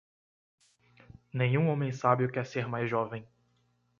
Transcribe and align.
Nenhum 1.31 1.67
homem 1.69 1.91
sábio 1.91 2.31
quer 2.31 2.47
ser 2.47 2.67
mais 2.67 2.89
jovem. 2.89 3.23